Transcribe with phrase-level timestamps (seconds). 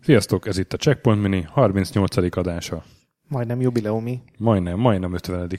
[0.00, 2.36] Sziasztok, ez itt a Checkpoint Mini 38.
[2.36, 2.84] adása.
[3.28, 4.22] Majdnem jubileumi.
[4.38, 5.50] Majdnem, majdnem 50.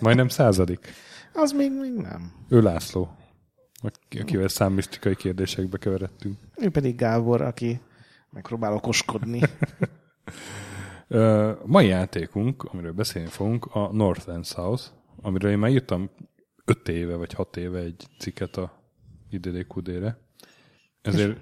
[0.00, 0.92] Majdnem századik.
[1.32, 2.32] Az még, még nem.
[2.48, 3.16] Ő László,
[4.20, 6.38] akivel számmisztikai kérdésekbe keveredtünk.
[6.56, 7.80] Ő pedig Gábor, aki
[8.30, 9.40] megpróbál okoskodni.
[11.64, 14.82] Mai játékunk, amiről beszélni fogunk, a North and South,
[15.22, 16.10] amiről én már írtam
[16.64, 18.82] 5 éve vagy 6 éve egy cikket a
[19.30, 20.18] IDDQD-re.
[21.02, 21.38] Ezért,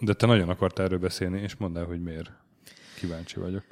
[0.00, 2.32] de te nagyon akartál erről beszélni, és mondd el, hogy miért.
[2.96, 3.64] Kíváncsi vagyok.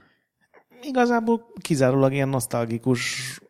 [0.83, 3.41] Igazából kizárólag ilyen nosztalgikus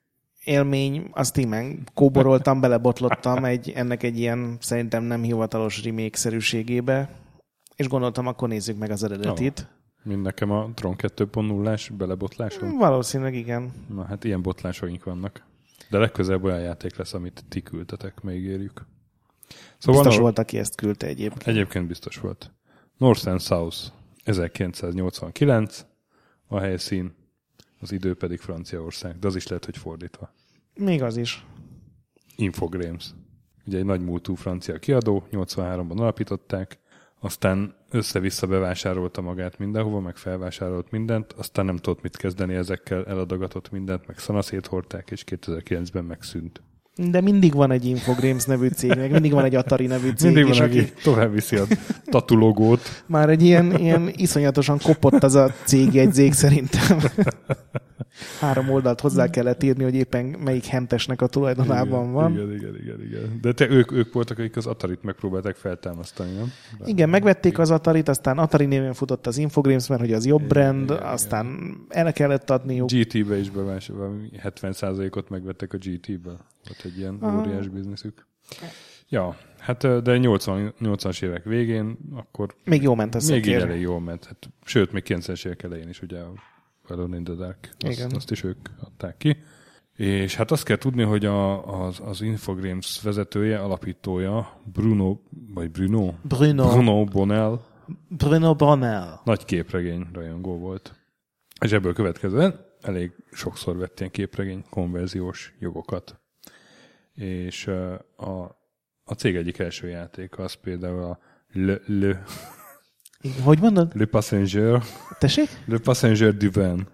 [0.44, 7.10] élmény, azt imen kóboroltam, belebotlottam egy, ennek egy ilyen szerintem nem hivatalos remake-szerűségébe,
[7.76, 9.68] és gondoltam, akkor nézzük meg az eredetit.
[10.06, 12.76] Mint nekem a Tron 2.0-ás belebotlásom.
[12.76, 13.72] Valószínűleg igen.
[13.88, 15.44] Na hát ilyen botlásaink vannak.
[15.90, 18.86] De legközelebb olyan játék lesz, amit ti küldtetek, megígérjük.
[19.78, 21.46] Szóval biztos Nor- volt, aki ezt küldte egyébként.
[21.46, 22.52] Egyébként biztos volt.
[22.96, 23.76] North and South
[24.24, 25.86] 1989,
[26.46, 27.14] a helyszín,
[27.80, 30.34] az idő pedig Franciaország, de az is lehet, hogy fordítva.
[30.74, 31.46] Még az is.
[32.36, 33.10] Infogrames.
[33.66, 36.78] Ugye egy nagy múltú francia kiadó, 83-ban alapították,
[37.20, 43.70] aztán össze-vissza bevásárolta magát mindenhova, meg felvásárolt mindent, aztán nem tudott mit kezdeni ezekkel, eladogatott
[43.70, 46.62] mindent, meg szanaszét hordták, és 2009-ben megszűnt.
[47.10, 50.52] De mindig van egy Infogrames nevű cég, meg mindig van egy Atari nevű cég, Mindig
[50.52, 51.64] és van, aki tovább viszi a
[52.04, 53.04] tatulogót.
[53.06, 56.98] már egy ilyen, ilyen iszonyatosan kopott az a cégjegyzék szerintem.
[58.40, 62.32] Három oldalt hozzá kellett írni, hogy éppen melyik hentesnek a tulajdonában igen, van.
[62.32, 63.38] Igen, igen, igen, igen.
[63.40, 66.52] De te, ők, ők voltak, akik az Atarit megpróbálták feltámasztani, nem?
[66.78, 70.42] De Igen, megvették az Atarit, aztán Atari néven futott az Infogrames, mert hogy az jobb
[70.42, 72.90] brand, igen, aztán el kellett adniuk.
[72.90, 76.38] GT-be is bevásárolva, 70%-ot megvettek a GT-ből.
[76.66, 77.40] Volt egy ilyen Aha.
[77.40, 78.26] óriás bizniszük.
[79.08, 83.80] Ja, hát de 80, 80-as évek végén akkor Még jó ment a még így elég
[83.80, 84.24] jól ment.
[84.24, 86.18] Hát, sőt, még 90-es évek elején is ugye
[86.90, 88.10] Alone in the Dark, azt, Igen.
[88.14, 89.36] azt is ők adták ki.
[89.96, 95.16] És hát azt kell tudni, hogy a, az, az Infogrames vezetője, alapítója, Bruno,
[95.54, 97.60] vagy Bruno, Bruno, Bruno Bonnell,
[98.08, 99.20] Bruno Bonnell.
[99.24, 100.94] nagy képregény rajongó volt.
[101.60, 106.20] És ebből következően elég sokszor vett ilyen képregény konverziós jogokat.
[107.14, 107.66] És
[108.16, 108.58] a,
[109.04, 111.18] a cég egyik első játéka az például a
[111.52, 112.22] Le, Le,
[113.42, 113.92] Hogy mondod?
[113.94, 114.82] Le Passenger,
[115.18, 115.48] Tessék?
[115.66, 116.86] Le Passenger du Vin.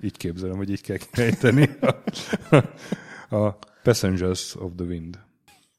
[0.00, 1.70] Így képzelem, hogy így kell kejteni.
[1.80, 1.94] A,
[3.36, 5.18] a Passengers of the Wind.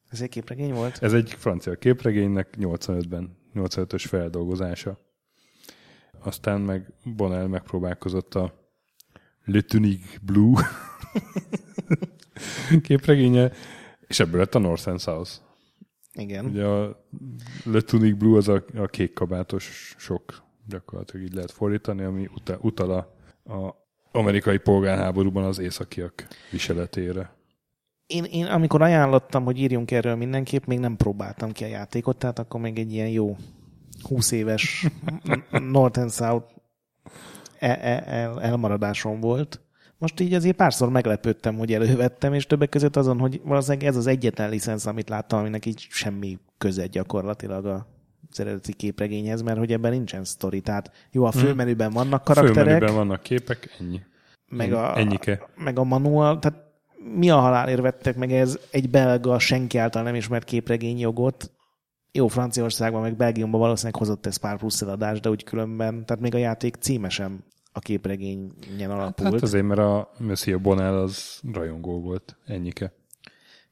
[0.10, 1.04] Ez egy képregény volt?
[1.04, 5.00] Ez egy francia képregénynek 85-ben, 85-ös feldolgozása.
[6.20, 8.72] Aztán meg Bonnell megpróbálkozott a
[9.46, 10.68] Le Tunique Blue
[12.84, 13.52] képregénye,
[14.08, 15.32] és ebből lett a North and South.
[16.14, 16.46] Igen.
[16.46, 17.06] Ugye a
[17.64, 22.58] Le Tunique Blue az a, a kék kabátos sok, gyakorlatilag így lehet fordítani, ami uta,
[22.62, 22.98] utal a,
[23.54, 27.38] a amerikai polgárháborúban az északiak viseletére.
[28.08, 32.40] Én, én amikor ajánlottam, hogy írjunk erről mindenképp, még nem próbáltam ki a játékot, tehát
[32.40, 33.38] akkor még egy ilyen jó
[34.02, 34.88] 20 éves
[35.72, 36.54] North and South
[37.60, 39.62] el, el, elmaradásom volt.
[40.00, 44.08] Most így azért párszor meglepődtem, hogy elővettem, és többek között azon, hogy valószínűleg ez az
[44.08, 47.88] egyetlen licensz, amit láttam, aminek így semmi köze gyakorlatilag a
[48.32, 50.62] az eredeti képregényhez, mert hogy ebben nincsen sztori.
[50.62, 54.02] Tehát jó, a főmenüben vannak karakterek, Főmenüben vannak képek, ennyi.
[54.48, 55.50] meg a, Ennyike.
[55.56, 56.68] meg a manual, tehát
[57.16, 61.52] mi a halálért vettek meg ez egy belga, senki által nem ismert képregényjogot.
[62.12, 66.36] Jó, Franciaországban, meg Belgiumban valószínűleg hozott ez pár plusz eladást, de úgy különben, tehát még
[66.36, 67.44] a játék címe sem
[67.80, 69.32] a képregényen alapult.
[69.34, 72.94] Hát azért, mert a Monsieur Bonnell az rajongó volt, ennyike.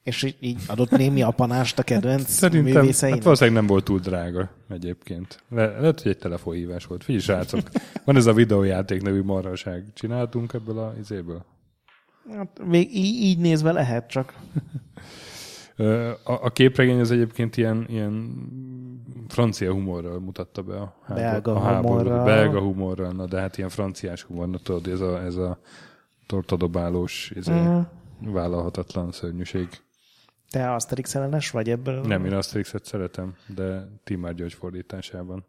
[0.04, 3.16] és így, így adott némi apanást a kedvenc Szerintem, művészeinek.
[3.18, 5.44] hát valószínűleg nem volt túl drága egyébként.
[5.50, 7.04] Le, lehet, hogy egy telefonhívás volt.
[7.04, 7.70] Figyelj, srácok,
[8.06, 9.86] van ez a videójáték nevű marhaság.
[9.94, 11.46] Csináltunk ebből a izéből?
[12.36, 14.34] Hát, még így, így nézve lehet, csak
[16.24, 18.14] A, a képregény az egyébként ilyen, ilyen
[19.28, 21.88] francia humorral mutatta be a, háború, Belga a háborút.
[22.02, 22.26] humorral.
[22.26, 25.60] Belga humorral, na de hát ilyen franciás humor, na tudod, ez a, ez a
[26.26, 27.92] tortadobálós, ez a
[28.22, 29.70] vállalhatatlan szörnyűség.
[30.50, 32.02] te Asterix ellenes vagy ebből?
[32.02, 35.46] Nem, én Asterixet szeretem, de Timár György fordításában.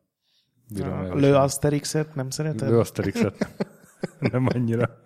[0.74, 1.16] Bírom A erősen.
[1.18, 2.70] Lő Asterixet nem szereted?
[2.70, 3.66] Ő Asterixet
[4.32, 5.02] nem annyira.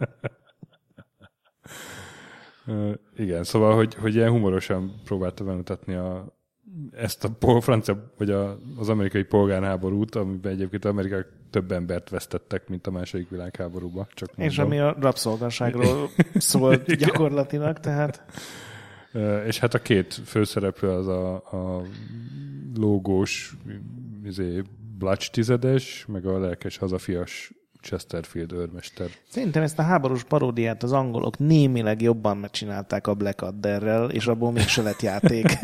[2.67, 6.37] Ö, Igen, szóval, hogy, hogy ilyen humorosan próbálta bemutatni a,
[6.97, 11.17] ezt a pol, francia, vagy a, az amerikai polgárháborút, amiben egyébként Amerika
[11.51, 14.07] több embert vesztettek, mint a második világháborúban.
[14.15, 14.65] Csak És mondom.
[14.67, 18.23] ami a rabszolgasságról szólt gyakorlatilag, tehát
[19.47, 21.83] És hát a két főszereplő az a, a
[22.77, 23.57] lógós
[24.25, 24.63] izé,
[24.99, 29.07] Blatch tizedes, meg a lelkes hazafias Chesterfield őrmester.
[29.29, 34.83] szerintem ezt a háborús paródiát az angolok némileg jobban megcsinálták a Blackadderrel, és abból mégse
[34.83, 35.47] lett játék.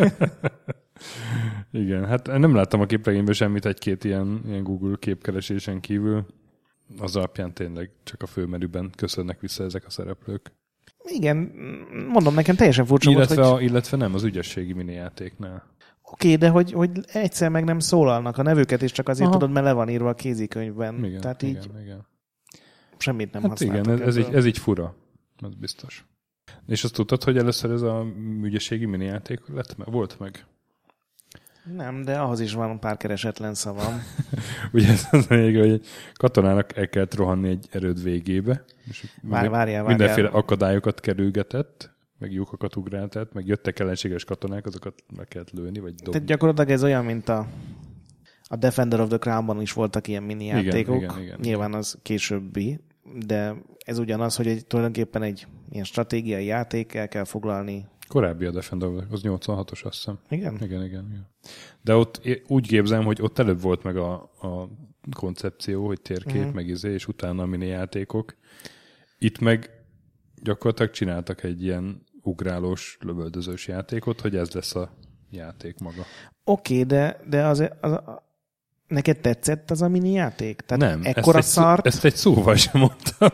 [1.71, 6.27] Igen, hát nem láttam a képregényben semmit egy-két ilyen, ilyen Google képkeresésen kívül.
[6.99, 10.53] Az alapján tényleg csak a főmenüben köszönnek vissza ezek a szereplők.
[11.05, 11.37] Igen,
[12.09, 15.67] mondom, nekem teljesen furcsa Illetve, volt, hogy a, illetve nem, az ügyességi minijátéknál.
[16.11, 19.39] Oké, de hogy, hogy egyszer meg nem szólalnak a nevüket, és csak azért Aha.
[19.39, 21.05] tudod, mert le van írva a kézikönyvben.
[21.05, 22.07] Igen, Tehát igen, így igen.
[22.99, 24.95] semmit nem Hát használtak igen, ez, ez, így, ez így fura.
[25.41, 26.07] Az biztos.
[26.67, 28.07] És azt tudtad, hogy először ez a
[28.43, 30.47] ügyességi minijáték lett, volt meg?
[31.77, 34.03] Nem, de ahhoz is van pár keresetlen szavam.
[34.73, 39.49] Ugye ez az még, hogy egy katonának el kellett rohanni egy erőd végébe, és Vár,
[39.49, 39.85] várjál, várjál.
[39.85, 45.95] mindenféle akadályokat kerülgetett, meg lyukakat ugráltett, meg jöttek ellenséges katonák, azokat meg kellett lőni, vagy
[45.95, 46.13] dobni.
[46.13, 47.47] Tehát gyakorlatilag ez olyan, mint a,
[48.45, 50.97] a Defender of the Crown-ban is voltak ilyen mini Igen, játékok.
[50.97, 52.81] igen, igen, Nyilván az későbbi,
[53.27, 53.55] de
[53.85, 57.87] ez ugyanaz, hogy egy, tulajdonképpen egy ilyen stratégiai játék, el kell foglalni.
[58.09, 60.19] Korábbi a Defender, az 86-os, azt hiszem.
[60.29, 60.55] Igen?
[60.55, 61.29] Igen, igen, igen.
[61.83, 64.69] De ott úgy képzelem, hogy ott előbb volt meg a, a
[65.17, 66.55] koncepció, hogy térkép, uh-huh.
[66.55, 68.37] meg izé, és utána a mini játékok.
[69.19, 69.71] Itt meg
[70.43, 74.91] gyakorlatilag csináltak egy ilyen ugrálós, lövöldözős játékot, hogy ez lesz a
[75.31, 76.03] játék maga.
[76.45, 78.01] Oké, okay, de, de az, az, az,
[78.87, 80.61] neked tetszett az a mini játék?
[80.61, 81.87] Tehát Nem, ekkora ezt, egy, szart?
[81.87, 83.29] ezt egy szóval sem mondtam.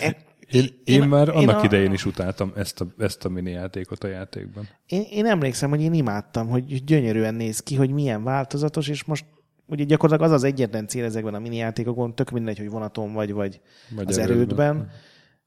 [0.00, 0.16] e,
[0.50, 1.64] Én, én, én már annak a- a...
[1.64, 4.68] idején is utáltam ezt a, ezt a mini játékot a játékban.
[4.86, 9.24] Én, én emlékszem, hogy én imádtam, hogy gyönyörűen néz ki, hogy milyen változatos, és most
[9.66, 13.32] ugye gyakorlatilag az az egyetlen cél ezekben a mini játékokon, tök mindegy, hogy vonaton vagy,
[13.32, 13.60] vagy
[13.90, 14.36] Vagy az erődben.
[14.36, 14.90] erődben,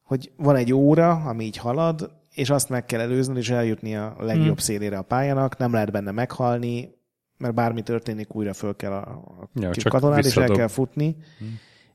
[0.04, 4.16] hogy van egy óra, ami így halad, és azt meg kell előznöd, és eljutni a
[4.20, 4.56] legjobb Hmm.
[4.56, 6.90] szélére a pályának, nem lehet benne meghalni,
[7.38, 9.10] mert bármi történik, újra föl kell a,
[9.42, 11.16] a Ja, katonád, és el kell futni.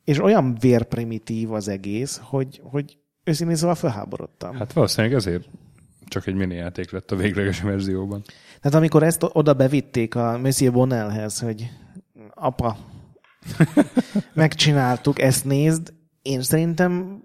[0.05, 4.57] És olyan vérprimitív az egész, hogy, hogy őszintén szóval felháborodtam.
[4.57, 5.49] Hát, valószínűleg ezért
[6.09, 8.23] csak egy mini játék lett a végleges verzióban.
[8.61, 11.71] Tehát amikor ezt oda bevitték a Monsieur Bonnellhez, hogy
[12.35, 12.77] apa,
[14.35, 17.23] megcsináltuk, ezt nézd, én szerintem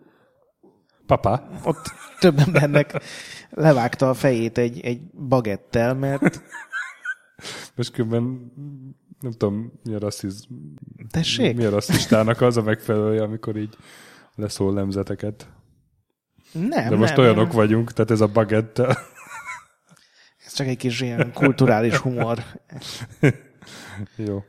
[1.17, 1.47] Papa?
[1.63, 3.01] ott több embernek
[3.49, 6.41] levágta a fejét egy, egy bagettel, mert
[7.75, 8.51] Most különben
[9.19, 10.47] nem tudom, mi a rassziz...
[11.09, 13.77] tessék, Mi a rasszistának az a megfelelője, amikor így
[14.35, 15.47] leszól nemzeteket.
[16.51, 17.55] nem, De most nem, olyanok nem.
[17.55, 18.97] vagyunk, tehát ez a bagettel.
[20.45, 22.43] Ez csak egy kis ilyen kulturális humor.
[24.15, 24.43] Jó.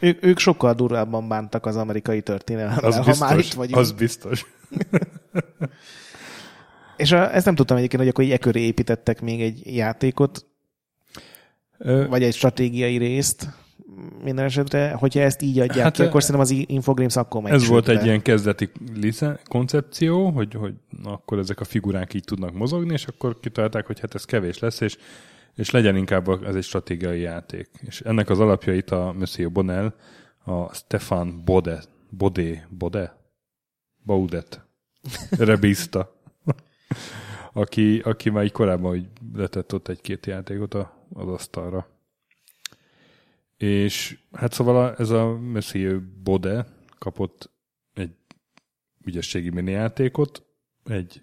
[0.00, 3.28] Ők, ők sokkal durvábban bántak az amerikai történelemmel, Az ha biztos.
[3.28, 3.76] már itt vagyunk.
[3.78, 4.46] Az biztos.
[7.00, 10.46] És a, ezt nem tudtam egyébként, hogy akkor így e köré építettek még egy játékot,
[11.78, 13.48] Ö, vagy egy stratégiai részt.
[14.22, 17.66] Minden esetre, hogyha ezt így adják Hát, ki, akkor szerintem az Infogrames akkor megy Ez
[17.66, 18.70] volt egy ilyen kezdeti
[19.48, 24.00] koncepció, hogy, hogy na, akkor ezek a figurák így tudnak mozogni, és akkor kitalálták, hogy
[24.00, 24.96] hát ez kevés lesz, és,
[25.54, 27.68] és legyen inkább ez egy stratégiai játék.
[27.86, 29.94] És ennek az alapjait a Monsieur Bonnell,
[30.44, 33.18] a Stefan Bode, Bodé, Bode?
[34.04, 34.69] Baudet
[35.30, 36.20] rebízta,
[37.52, 41.88] aki, aki már így korábban hogy letett ott egy-két játékot a, az asztalra.
[43.56, 46.66] És hát szóval a, ez a Monsieur Bode
[46.98, 47.50] kapott
[47.94, 48.10] egy
[49.04, 50.42] ügyességi minijátékot,
[50.84, 51.22] egy,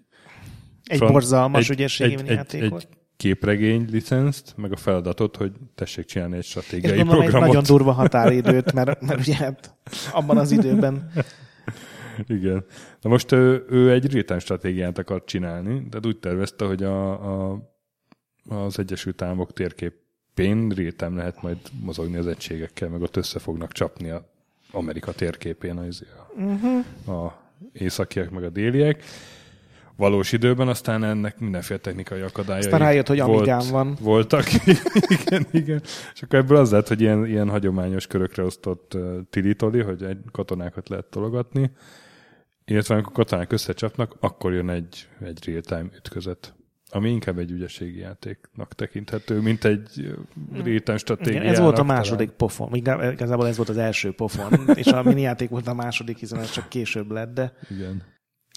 [0.84, 2.82] Egy fran- borzalmas egy- ügyességi egy, egy, játékot.
[2.82, 7.46] egy képregény licenszt, meg a feladatot, hogy tessék csinálni egy És stratégiai egy programot.
[7.46, 9.74] nagyon durva határidőt, mert, mert ugye hát
[10.12, 11.10] abban az időben
[12.38, 12.64] Igen.
[13.00, 17.10] Na most ő, ő egy real stratégiát akart csinálni, tehát úgy tervezte, hogy a,
[17.50, 17.62] a,
[18.48, 24.10] az Egyesült Államok térképén real lehet majd mozogni az egységekkel, meg ott össze fognak csapni
[24.10, 24.30] a
[24.70, 27.24] Amerika térképén az, a, uh-huh.
[27.24, 27.40] a
[27.72, 29.04] északiek, meg a déliek.
[29.96, 33.96] Valós időben aztán ennek mindenféle technikai akadályai Aztán rájött, hogy Amigán van.
[34.00, 34.44] Voltak.
[35.20, 35.80] igen, igen.
[36.14, 40.18] És akkor ebből az lett, hogy ilyen, ilyen hagyományos körökre osztott uh, tilitoli, hogy egy
[40.32, 41.70] katonákat lehet tologatni,
[42.68, 46.54] illetve amikor katonák összecsapnak, akkor jön egy, egy real-time ütközet,
[46.90, 51.40] ami inkább egy ügyességi játéknak tekinthető, mint egy uh, real-time stratégia.
[51.40, 52.74] igen, ez volt a második pofon.
[52.74, 56.38] Igá- Igazából ez volt az első pofon, és a mini játék volt a második, hiszen
[56.38, 58.02] ez csak később lett, de Igen.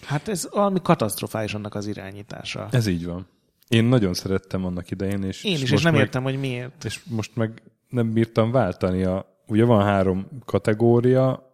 [0.06, 2.68] hát ez valami katasztrofális annak az irányítása.
[2.72, 3.28] Ez így van.
[3.68, 6.84] Én nagyon szerettem annak idején, és, Én is, és nem meg, értem, hogy miért.
[6.86, 9.04] És most meg nem bírtam váltani.
[9.04, 11.51] A, ugye van három kategória,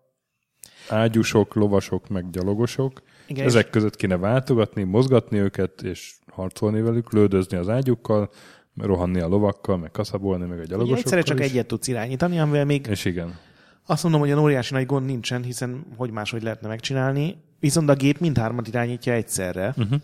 [0.89, 3.01] ágyusok, lovasok, meg gyalogosok.
[3.27, 8.29] Igen, Ezek között kéne váltogatni, mozgatni őket, és harcolni velük, lődözni az ágyukkal,
[8.77, 11.45] rohanni a lovakkal, meg kaszabolni, meg a Ugye gyalogosokkal egyszerre csak is.
[11.45, 13.37] egyet tudsz irányítani, amivel még És igen.
[13.85, 17.37] azt mondom, hogy a óriási nagy gond nincsen, hiszen hogy máshogy lehetne megcsinálni.
[17.59, 19.99] Viszont a gép mindhármat irányítja egyszerre, Uh-huh.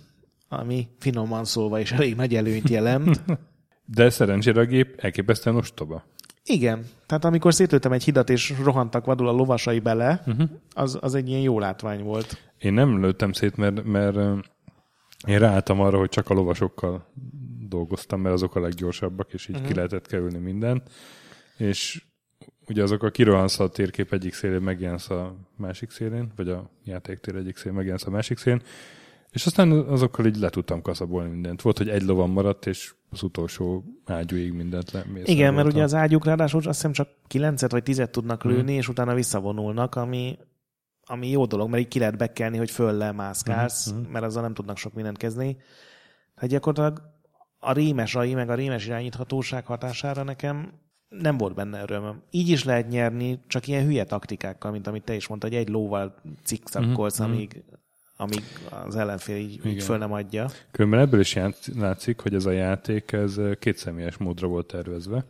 [0.49, 3.21] ami finoman szólva is elég nagy előnyt jelent.
[3.85, 6.03] De szerencsére a gép elképesztően ostoba.
[6.45, 10.49] Igen, tehát amikor szétlőttem egy hidat, és rohantak vadul a lovasai bele, Uh-huh.
[10.73, 12.37] az, az egy ilyen jó látvány volt.
[12.57, 14.15] Én nem lőttem szét, mert, mert
[15.27, 17.07] én ráálltam arra, hogy csak a lovasokkal
[17.67, 19.69] dolgoztam, mert azok a leggyorsabbak, és így uh-huh.
[19.69, 20.89] ki lehetett kerülni mindent.
[21.57, 22.03] És
[22.67, 27.35] ugye azok a kirohansz a térkép egyik szélén, megjelensz a másik szélén, vagy a játéktér
[27.35, 28.61] egyik szélén, megjelensz a másik szélén,
[29.31, 31.61] és aztán azokkal így le tudtam kaszabolni mindent.
[31.61, 35.05] Volt, hogy egy lovam maradt, és az utolsó ágyúig mindent le.
[35.23, 38.53] Igen, mert ugye az ágyuk ráadásul azt hiszem csak 9 vagy 10 tudnak Mhm.
[38.53, 40.37] lőni, és utána visszavonulnak, ami,
[41.05, 44.53] ami jó dolog, mert így ki lehet bekelni, hogy föl lemászkálsz, Mhm, mert azzal nem
[44.53, 45.57] tudnak sok mindent kezdeni.
[46.35, 47.01] Tehát gyakorlatilag
[47.59, 50.73] a rémes AI, meg a rémes irányíthatóság hatására nekem
[51.07, 52.21] nem volt benne örömöm.
[52.31, 55.69] Így is lehet nyerni, csak ilyen hülye taktikákkal, mint amit te is mondtad, hogy egy
[55.69, 57.37] lóval cikszakkolsz, Mhm, mhm.
[57.37, 57.63] amíg,
[58.23, 58.43] amíg
[58.85, 60.49] az ellenfél így, így föl nem adja.
[60.71, 61.37] Különben ebből is
[61.75, 65.25] látszik, hogy ez a játék ez kétszemélyes módra volt tervezve,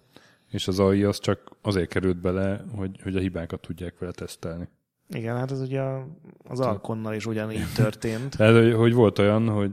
[0.50, 4.68] és az AI az csak azért került bele, hogy, hogy a hibákat tudják vele tesztelni.
[5.10, 5.82] Igen, hát ez ugye
[6.44, 8.38] az Alkonnal is ugyanígy történt.
[8.38, 9.72] Tehát, hogy, hogy volt olyan, hogy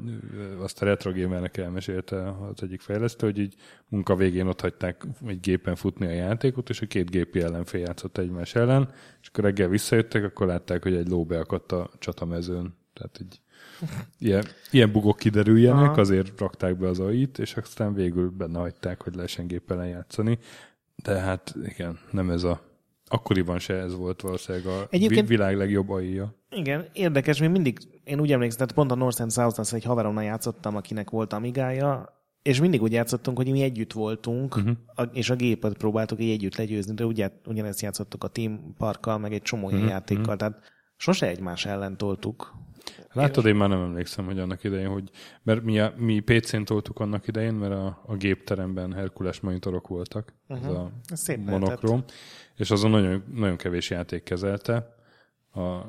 [0.61, 3.55] azt a Retro Gamernek elmesélte az egyik fejlesztő, hogy így
[3.89, 8.19] munka végén ott hagyták egy gépen futni a játékot, és a két gépi ellenfél játszott
[8.19, 8.91] egymás ellen,
[9.23, 12.79] és akkor reggel visszajöttek, akkor látták, hogy egy ló beakadt a csatamezőn.
[13.00, 13.40] Tehát így
[14.19, 16.00] ilyen, ilyen bugok kiderüljenek, Aha.
[16.00, 20.38] azért rakták be az AI-t, és aztán végül benne hagyták, hogy lehessen géppel játszani.
[20.97, 22.61] De hát igen, nem ez a
[23.07, 26.35] akkoriban se ez volt valószínűleg a Egyébként- világ legjobb AI-ja.
[26.50, 29.85] Igen, érdekes, még mindig, én úgy emlékszem, tehát pont a North and south az egy
[29.85, 34.71] haveromnal játszottam, akinek volt amigája, és mindig úgy játszottunk, hogy mi együtt voltunk, Mhm.
[34.97, 35.09] uh-huh.
[35.16, 39.33] és a gépet próbáltuk így együtt legyőzni, de ugye, ugyanezt játszottuk a Team Parkkal, meg
[39.33, 40.59] egy csomó Mhm, ilyen játékkal, tehát
[40.97, 42.54] sose egymás ellen toltuk.
[43.12, 45.11] Látod, én már nem emlékszem, hogy annak idején, hogy,
[45.43, 50.33] mert mi, a, mi PC-n toltuk annak idején, mert a, a gépteremben Herkules monitorok voltak,
[50.49, 50.67] uh-huh.
[50.67, 52.05] ez a Ez szép monokrom,
[52.57, 54.97] és azon nagyon, nagyon kevés játék kezelte.
[55.52, 55.81] A,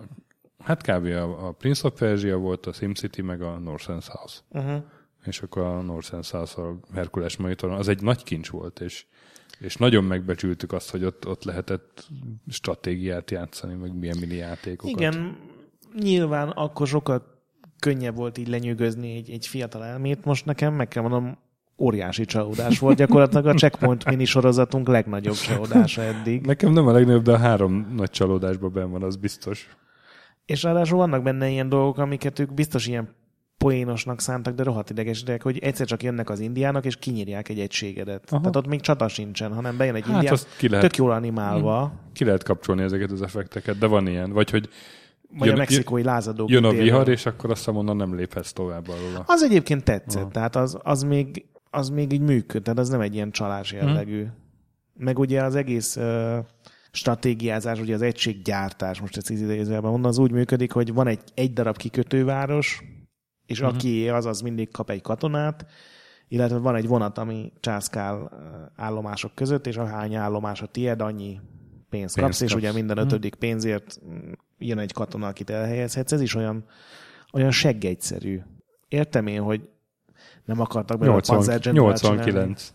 [0.59, 1.05] hát kb.
[1.05, 4.33] A, a Prince of Persia volt, a SimCity, meg a North and South.
[4.49, 4.83] Uh-huh.
[5.25, 9.05] És akkor a North and South a Herkules monitoron, az egy nagy kincs volt, és,
[9.59, 12.07] és nagyon megbecsültük azt, hogy ott, ott lehetett
[12.47, 14.99] stratégiát játszani, meg milyen mini játékokat.
[14.99, 15.37] Igen,
[15.99, 17.23] nyilván akkor sokkal
[17.79, 20.25] könnyebb volt így lenyűgözni egy, egy fiatal elmét.
[20.25, 21.37] Most nekem meg kell mondom,
[21.81, 22.97] óriási csalódás volt.
[22.97, 26.45] Gyakorlatilag a Checkpoint mini sorozatunk legnagyobb csalódása eddig.
[26.45, 29.69] Nekem nem a legnagyobb, de a három nagy csalódásban benn van, az biztos.
[30.45, 33.09] És ráadásul vannak benne ilyen dolgok, amiket ők biztos ilyen
[33.57, 38.23] poénosnak szántak, de rohadt idegesítek, hogy egyszer csak jönnek az indiának, és kinyírják egy egységedet.
[38.29, 38.39] Aha.
[38.39, 41.93] Tehát ott még csata sincsen, hanem bejön egy Hát indián, ki lehet, tök jól animálva,
[42.13, 44.31] ki lehet kapcsolni ezeket az effekteket, de van ilyen.
[44.31, 44.69] Vagy hogy
[45.37, 46.49] vagy jön- a mexikói lázadók.
[46.49, 49.23] jön a vihar, és akkor azt onnan nem léphetsz tovább alól.
[49.25, 50.31] Az egyébként tetszett, Aha.
[50.31, 54.25] tehát az, az, még, az még így működ, tehát az nem egy ilyen csalás jellegű.
[54.93, 56.37] Meg ugye az egész uh,
[56.91, 61.53] stratégiázás, ugye az egységgyártás, most ezt idézőjelben mondom, az úgy működik, hogy van egy, egy
[61.53, 62.83] darab kikötőváros,
[63.45, 63.67] és Mhm.
[63.67, 63.81] uh-huh.
[63.83, 65.65] aki az, az mindig kap egy katonát,
[66.27, 68.31] illetve van egy vonat, ami császkál
[68.75, 71.39] állomások között, és ahány állomás a tied, annyi
[71.91, 72.61] pénzt kapsz, Pénzt és kapsz.
[72.63, 73.05] ugye minden Mhm.
[73.05, 73.99] ötödik pénzért
[74.57, 76.11] jön egy katona, akit elhelyezhetsz.
[76.11, 76.65] Ez is olyan,
[77.33, 78.39] olyan seggegyszerű.
[78.87, 79.69] Értem én, hogy
[80.45, 82.17] nem akartak belőle 80, panzergenerát csinálni.
[82.19, 82.73] 89.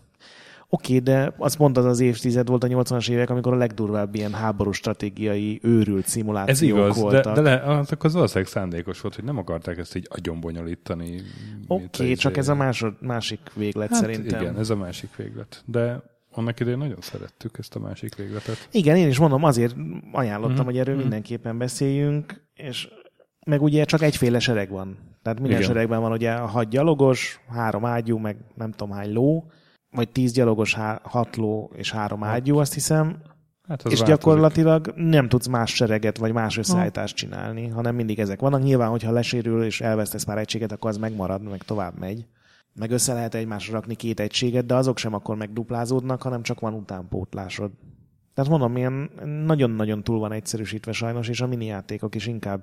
[0.69, 4.77] Oké, de az pont az évtized volt a 80-as évek, amikor a legdurvább ilyen háborús
[4.77, 7.35] stratégiai őrült szimulációk Ez igaz, de, voltak.
[7.35, 11.21] de le, az, az valószínűleg szándékos volt, hogy nem akarták ezt így agyonbonyolítani.
[11.67, 14.41] Oké, csak ez a másod, másik véglet hát szerintem.
[14.41, 15.63] Igen, ez a másik véglet.
[15.65, 16.01] De
[16.37, 18.67] annak idején nagyon szerettük ezt a másik végletet.
[18.71, 19.75] Igen, én is mondom, azért
[20.11, 21.01] ajánlottam, Mhm, hogy erről mhm.
[21.01, 22.87] mindenképpen beszéljünk, és
[23.45, 24.97] meg ugye csak egyféle sereg van.
[25.21, 25.71] Tehát minden Igen.
[25.71, 29.51] seregben van ugye a hat gyalogos, három ágyú, meg nem tudom hány ló,
[29.89, 33.05] vagy tíz gyalogos, há- hat ló és három ágyú, azt hiszem,
[33.67, 34.05] Hát és változik.
[34.07, 38.61] gyakorlatilag nem tudsz más sereget vagy más összeállítást csinálni, hanem mindig ezek vannak.
[38.63, 42.25] Nyilván, hogyha lesérül és elvesztesz pár egységet, akkor az megmarad, meg tovább megy.
[42.77, 46.73] Meg össze lehet egymásra rakni két egységet, de azok sem akkor megduplázódnak, hanem csak van
[46.73, 47.71] utánpótlásod.
[48.33, 49.09] Tehát mondom, ilyen
[49.45, 52.61] nagyon-nagyon túl van egyszerűsítve sajnos, és a mini játékok is inkább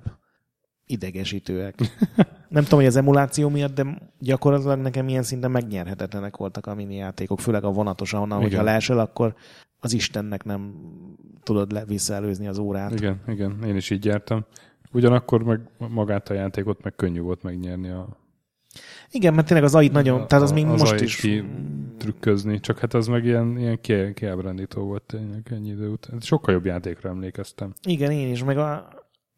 [0.87, 1.75] idegesítőek.
[2.49, 6.97] Nem tudom, hogy az emuláció miatt, de gyakorlatilag nekem ilyen szinten megnyerhetetlenek voltak a mini
[6.97, 8.50] játékok, főleg a vonatos, ahonnan, Igen.
[8.50, 9.35] hogyha leesel, akkor
[9.78, 10.75] az Istennek nem
[11.42, 12.92] tudod le, visszaelőzni az órát.
[12.92, 14.44] Igen, igen, én is így jártam.
[14.92, 18.24] Ugyanakkor meg magát a játékot meg könnyű volt megnyerni a
[19.11, 21.45] Igen, mert tényleg az AI nagyon, a- tehát az még az most is ki
[21.99, 26.21] trükközni, csak hát az meg ilyen, ilyen ki, kiábrándító volt tényleg ennyi idő után.
[26.21, 27.73] Sokkal jobb játékra emlékeztem.
[27.87, 28.73] Igen, én is, meg a,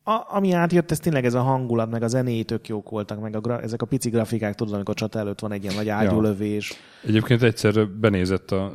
[0.05, 3.37] a, ami átjött, ez tényleg ez a hangulat, meg a zenéi tök jók voltak, meg
[3.37, 6.73] a, gra- ezek a pici grafikák, tudod, amikor csata előtt van egy ilyen nagy ágyúlövés.
[7.07, 8.73] Egyébként egyszer benézett a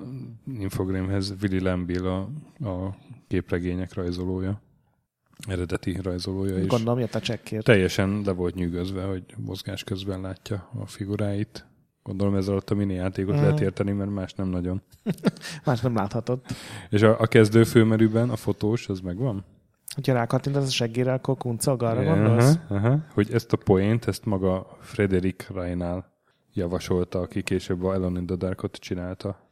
[0.60, 2.20] Infogramhez Willy Lambill a,
[2.70, 2.96] a
[3.27, 4.62] képregények rajzolója,
[5.50, 6.67] eredeti rajzolója is.
[6.67, 7.63] Gondolom, jött a csekkért.
[7.65, 11.65] Teljesen le volt nyűgözve, hogy mozgás közben látja a figuráit.
[12.03, 13.43] Gondolom ez alatt a mini játékot Mhm.
[13.43, 14.81] lehet érteni, mert más nem nagyon.
[15.65, 16.39] Más nem láthatod.
[16.89, 19.45] És a, a kezdő főmerűben a fotós, az megvan?
[19.95, 22.57] Hogyha rákattintasz a seggére, akkor kuncog, arra gondolsz?
[22.69, 23.00] Aha, aha.
[23.13, 26.05] Hogy ezt a poént, ezt maga Frederick Reinal
[26.53, 29.50] javasolta, aki később a Elon in the Darkot csinálta.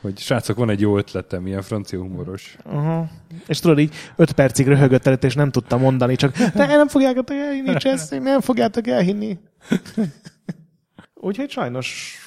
[0.00, 2.56] Hogy srácok, van egy jó ötletem, ilyen francia humoros.
[2.64, 3.08] Uh-huh.
[3.46, 7.30] És tudod, így öt percig röhögött előtt, és nem tudta mondani, csak de nem fogjátok
[7.30, 9.38] elhinni, Csesz, nem fogjátok elhinni.
[11.14, 12.18] Úgyhogy sajnos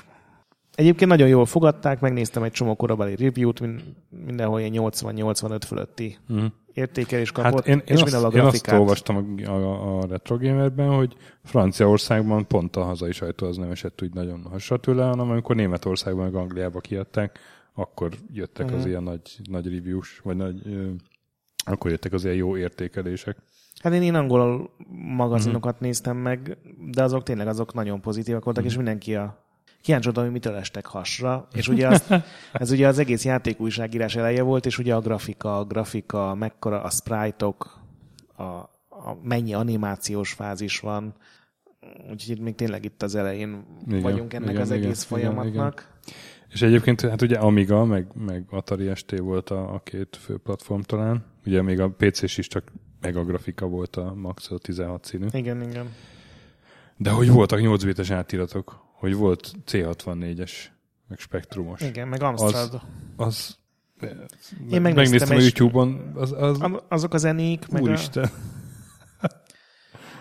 [0.75, 6.45] egyébként nagyon jól fogadták, megnéztem egy csomó korabeli review-t, min- mindenhol ilyen 80-85 fölötti Uh-huh.
[6.73, 8.79] értékelés kapott, Hát én, én, és azt, mindenhol a én azt grafikát.
[8.79, 14.01] olvastam a, a, a Retro Gamerben, hogy Franciaországban pont a hazai sajtó az nem esett
[14.03, 17.39] úgy nagyon hasra tőle, hanem amikor Németországban meg Angliába kiadták,
[17.79, 18.75] akkor jöttek Mhm.
[18.75, 20.89] az ilyen nagy, nagy reviews, vagy nagy, ö,
[21.65, 23.37] akkor jöttek az ilyen jó értékelések.
[23.83, 24.75] Hát én, én angol
[25.15, 25.83] magazinokat Mhm.
[25.83, 26.57] néztem meg,
[26.91, 29.43] de azok tényleg azok nagyon pozitívak voltak, és mindenki a
[29.81, 32.13] kíváncsi hogy mitől estek hasra, és ugye az,
[32.53, 36.89] ez ugye az egész játékújságírás eleje volt, és ugye a grafika, a grafika, mekkora a
[36.89, 37.79] sprite-ok,
[38.35, 41.13] a, a mennyi animációs fázis van,
[42.11, 45.19] úgyhogy itt még tényleg itt az elején Igen, vagyunk ennek igen, az igen, egész igen,
[45.19, 45.97] folyamatnak.
[46.51, 50.81] És egyébként hát ugye Amiga, meg, meg Atari ST volt a, a két fő platform
[50.81, 51.25] talán.
[51.45, 55.25] Ugye még a PC-s is csak meg a grafika volt a max, a 16 színű.
[55.31, 55.89] Igen, igen.
[56.97, 60.51] De hogy voltak 8 bites átiratok, hogy volt C64-es,
[61.07, 61.81] meg spektrumos.
[61.81, 62.81] Igen, meg Amstrad.
[63.15, 63.57] Az...
[64.71, 68.29] Én megnéztem, megnéztem a YouTube-on, az, az Azok a zenék, meg, a, úristen.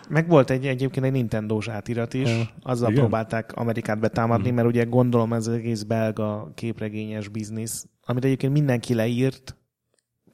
[0.09, 2.49] Meg volt egy egyébként egy Nintendo-s átirat is, Ja.
[2.62, 3.01] azzal Igen?
[3.03, 8.94] próbálták Amerikát betámadni, mert ugye gondolom ez az egész belga képregényes biznisz, amit egyébként mindenki
[8.94, 9.57] leírt,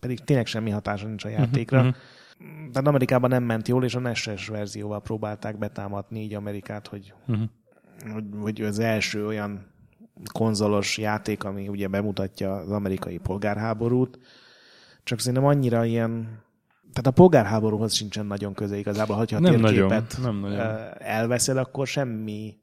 [0.00, 1.82] pedig tényleg semmi hatása nincs a játékra.
[1.82, 1.92] mhm.
[2.72, 7.42] Tehát Amerikában nem ment jól, és a NES-es verzióval próbálták betámadni így Amerikát, hogy, Mhm.
[8.12, 9.66] hogy, hogy az első olyan
[10.32, 14.18] konzolos játék, ami ugye bemutatja az amerikai polgárháborút,
[15.04, 16.42] csak szerintem annyira ilyen
[16.94, 20.58] tehát a polgárháborúhoz sincsen nagyon köze igazából, hogyha a Nem nagyon, térképet nem nagyon.
[20.98, 22.56] elveszed, akkor semmi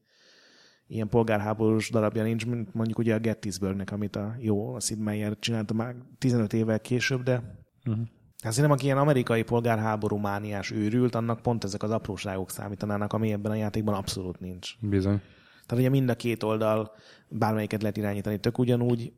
[0.87, 5.39] ilyen polgárháborús darabja nincs, mint mondjuk ugye a Gettysburgnek, amit a jó, a Sid Meier
[5.39, 8.01] csinálta már 15 évvel később, de Mhm.
[8.43, 13.31] Hát szerintem, aki ilyen amerikai polgárháború mániás őrült, annak pont ezek az apróságok számítanának, ami
[13.31, 14.75] ebben a játékban abszolút nincs.
[14.79, 15.21] Bizony.
[15.65, 16.91] Tehát ugye mind a két oldal
[17.29, 19.13] bármelyiket lehet irányítani tök ugyanúgy,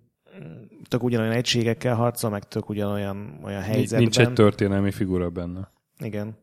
[0.87, 3.99] tök ugyanolyan egységekkel harcol, meg tök ugyanolyan olyan helyzetben.
[3.99, 5.71] Nincs egy történelmi figura benne.
[5.99, 6.35] Igen.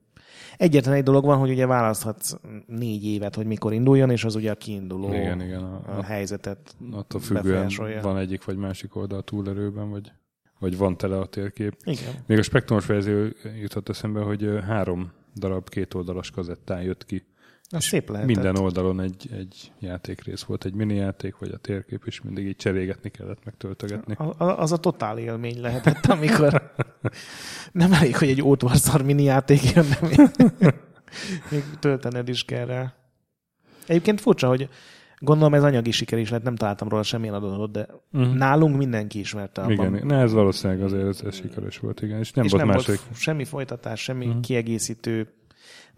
[0.56, 2.34] Egyetlen egy dolog van, hogy ugye választhatsz
[2.66, 5.62] négy évet, hogy mikor induljon, és az ugye a kiinduló Igen, igen.
[5.62, 7.70] A, a helyzetet attól függően
[8.02, 10.12] van egyik vagy másik oldal túlerőben, vagy,
[10.58, 11.76] vagy van tele a térkép.
[11.84, 12.14] Igen.
[12.26, 13.26] Még a spektrumos verzió
[13.60, 17.24] jutott eszembe, hogy három darab kétoldalas kazettán jött ki.
[17.72, 18.34] Az szép lehetett.
[18.34, 22.56] Minden oldalon egy, egy játékrész volt, egy mini játék, vagy a térkép, és mindig így
[22.56, 24.14] cserégetni kellett, meg töltögetni.
[24.18, 26.72] A- a- Az a totál élmény lehetett, amikor
[27.72, 30.30] nem elég, hogy egy ótvarszar mini játék jön, de még,
[31.50, 32.94] még töltened is kell rá.
[33.86, 34.68] Egyébként furcsa, hogy
[35.18, 38.36] gondolom ez anyagi siker is lett, nem találtam róla semmilyen adatot, de Mhm.
[38.36, 39.72] nálunk mindenki ismerte abban.
[39.94, 42.18] Igen, ne, ez valószínűleg azért ez, ez sikeres volt, igen.
[42.18, 43.00] És nem és volt nem második.
[43.04, 44.40] volt semmi folytatás, semmi Mhm.
[44.40, 45.28] kiegészítő,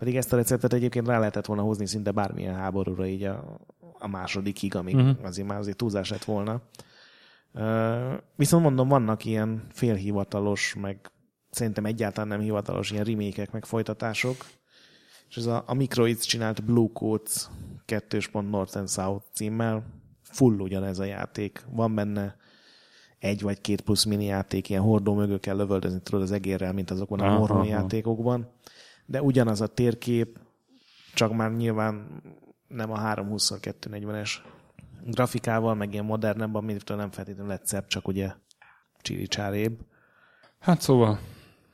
[0.02, 3.58] pedig ezt a receptet egyébként rá lehetett volna hozni szinte bármilyen háborúra így a,
[3.98, 5.10] a másodikig, amíg Mhm.
[5.24, 6.60] azért már azért túlzás lett volna.
[7.54, 11.10] Uh, viszont mondom, vannak ilyen félhivatalos, meg
[11.50, 14.36] szerintem egyáltalán nem hivatalos ilyen remékek, meg folytatások,
[15.28, 17.32] és ez a, a Microids csinált Blue Coats
[17.84, 18.18] 2.
[18.32, 19.84] North and South címmel
[20.22, 21.64] full ugyanez a játék.
[21.70, 22.36] Van benne
[23.18, 26.90] egy vagy két plusz mini játék, ilyen hordó mögül kell lövöldözni, tudod, az egérrel, mint
[26.90, 27.66] azokban a mormon aha.
[29.06, 30.38] De ugyanaz a térkép,
[31.14, 32.22] csak már nyilván
[32.68, 34.30] nem a 320x240-es
[35.04, 38.32] grafikával, meg ilyen modernebb, amitől nem feltétlenül lett szebb, csak ugye
[39.00, 39.78] csili csárébb.
[40.58, 41.18] Hát szóval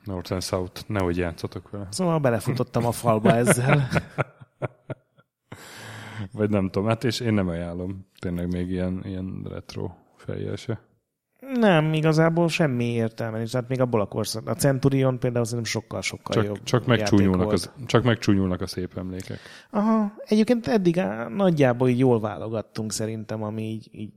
[0.05, 1.87] North and South, nehogy játszatok vele.
[1.91, 3.89] Szóval belefutottam a falba ezzel.
[6.33, 8.07] Vagy nem tudom, hát és én nem ajánlom.
[8.19, 10.88] Tényleg még ilyen, ilyen retro fejjel se.
[11.41, 13.51] Nem, igazából semmi értelme nincs.
[13.51, 14.49] Tehát még abból a korszak.
[14.49, 18.97] A Centurion például szerintem sokkal-sokkal jobb Csak, csak, játék megcsúnyulnak az, csak megcsúnyulnak a szép
[18.97, 19.39] emlékek.
[19.71, 24.13] Aha, egyébként eddig á, nagyjából így jól válogattunk szerintem, ami így, így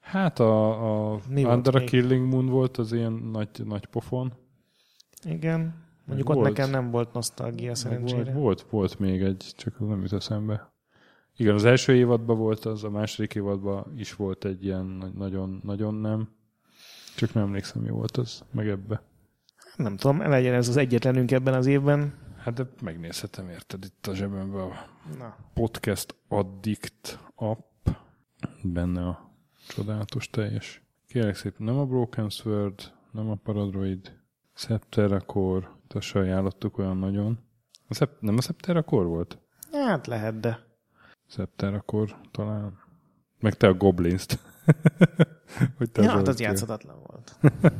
[0.00, 1.84] Hát a, a Mi Under a?
[1.84, 4.32] Killing Moon volt az ilyen nagy, nagy pofon.
[5.24, 5.84] igen.
[6.04, 6.56] Mondjuk Meg ott volt.
[6.56, 8.22] nekem nem volt nosztalgia szerencsére.
[8.22, 10.74] Volt, volt, volt még egy, csak nem jut eszembe.
[11.36, 15.60] Igen, az első évadban volt az, a második évadban is volt egy ilyen nagy- nagyon,
[15.64, 16.28] nagyon nem.
[17.16, 19.02] Csak nem emlékszem, mi volt az, meg ebbe.
[19.76, 22.14] Nem tudom, legyen ez az egyetlenünk ebben az évben.
[22.36, 24.86] Hát de megnézhetem, érted, itt a zsebemben a
[25.18, 27.88] Na, Podcast Addict app,
[28.62, 29.30] benne a
[29.68, 30.82] csodálatos teljes.
[31.08, 34.12] Kérlek szépen, nem a Broken Sword, nem a Paradroid,
[34.54, 37.38] Septeracor, azt se ajánlottuk olyan nagyon.
[37.88, 39.38] A Sep- nem a Septeracor volt?
[39.72, 40.65] hát lehet, de
[41.28, 42.78] Septeracor talán.
[43.40, 44.38] Meg te a Goblins-t.
[45.78, 47.36] Hogy te ja, hát az játszhatatlan volt.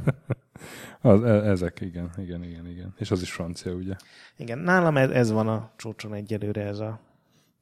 [1.01, 2.95] Az, e- ezek, igen, igen, igen, igen.
[2.99, 3.95] És az is francia, ugye?
[4.37, 7.01] Igen, nálam ez, ez van a csúcson egyelőre ez a...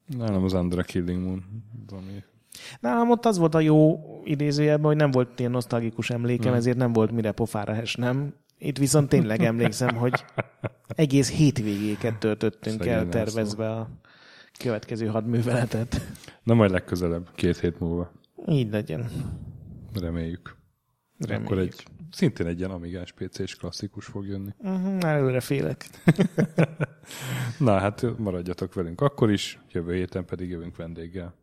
[0.06, 1.44] Nálam az Under a Killing Moon,
[1.90, 2.24] ami
[2.80, 6.54] Nálam ott az volt a jó idézőjelben, hogy nem volt ilyen nosztalgikus emlékem, Hmm.
[6.54, 8.34] ezért nem volt mire pofára esnem.
[8.58, 10.24] Itt viszont tényleg emlékszem, hogy
[10.88, 13.88] egész hétvégéket töltöttünk Szegény el tervezve a
[14.58, 16.00] következő hadműveletet.
[16.42, 18.12] Na majd legközelebb, két hét múlva.
[18.48, 19.10] Így legyen.
[20.00, 20.56] Reméljük.
[21.18, 21.46] Reméljük.
[21.46, 24.50] Akkor egy, szintén egy ilyen amigás PC-s klasszikus fog jönni.
[24.58, 25.88] Uh-huh, már előre félek.
[27.58, 31.34] Na hát maradjatok velünk akkor is, jövő héten pedig jövünk vendéggel.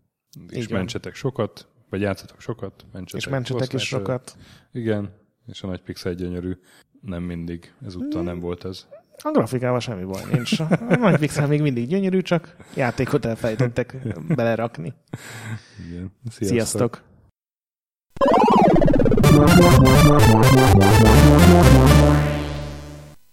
[0.50, 0.78] És van.
[0.78, 3.26] mentsetek sokat, vagy játszatok sokat, mentsetek.
[3.26, 4.38] És mentsetek is sokat.
[4.72, 5.14] Igen,
[5.48, 6.58] és a nagy pixel gyönyörű.
[7.02, 8.88] Nem mindig, ezúttal nem volt ez.
[9.24, 10.60] A grafikával semmi baj nincs.
[10.60, 14.94] A nagy pixel még mindig gyönyörű, csak játékot elfejtettek belerakni.
[15.90, 16.12] Igen.
[16.30, 16.48] Sziasztok!
[16.48, 17.02] Sziasztok.